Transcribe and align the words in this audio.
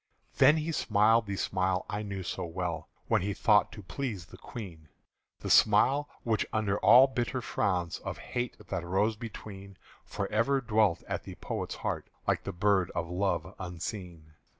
Then 0.37 0.57
he 0.57 0.71
smiled 0.71 1.27
the 1.27 1.35
smile 1.35 1.85
I 1.87 2.01
knew 2.01 2.23
so 2.23 2.43
well 2.43 2.89
When 3.07 3.21
he 3.21 3.35
thought 3.35 3.71
to 3.73 3.83
please 3.83 4.25
the 4.25 4.37
Queen; 4.37 4.89
The 5.41 5.49
smile 5.51 6.09
which 6.23 6.43
under 6.51 6.79
all 6.79 7.05
bitter 7.05 7.39
frowns 7.39 7.99
Of 7.99 8.17
hate 8.17 8.57
that 8.57 8.83
rose 8.83 9.15
between, 9.15 9.77
For 10.03 10.25
ever 10.31 10.59
dwelt 10.59 11.03
at 11.07 11.21
the 11.25 11.35
poet's 11.35 11.75
heart 11.75 12.07
Like 12.25 12.45
the 12.45 12.51
bird 12.51 12.89
of 12.95 13.11
love 13.11 13.53
unseen. 13.59 14.33